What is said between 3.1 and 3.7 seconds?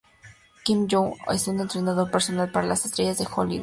de Hollywood.